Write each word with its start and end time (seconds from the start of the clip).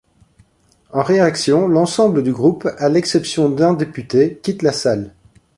En 0.91 1.03
réaction, 1.03 1.67
l'ensemble 1.67 2.23
du 2.23 2.33
groupe, 2.33 2.67
à 2.79 2.89
l'exception 2.89 3.49
d'un 3.51 3.75
député, 3.75 4.39
quitte 4.41 4.63
la 4.63 4.71
salle. 4.73 5.13